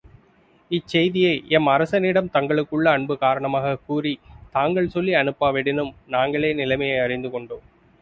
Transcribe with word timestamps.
இச் 0.71 0.87
செய்தியை 0.87 1.33
எம் 1.49 1.67
அரசனிடம் 1.67 2.31
தங்களுக்குள்ள 2.33 2.89
அன்பு 2.89 3.17
காரணமாகக் 3.17 3.83
கூறித் 3.85 4.25
தாங்கள் 4.51 4.89
சொல்லி 4.89 5.13
அனுப்பாவிடினும், 5.13 5.95
நாங்களே 6.07 6.53
நிலைமையை 6.53 6.99
அறிந்துகொண்டோம். 6.99 7.65